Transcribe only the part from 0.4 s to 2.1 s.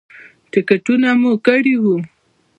ټکټونه مو کړي وو.